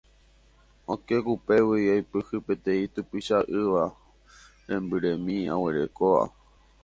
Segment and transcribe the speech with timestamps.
[0.93, 3.83] Okẽ kupégui aipyhy peteĩ typycha ýva
[4.67, 6.23] rembyremi aguerekóva.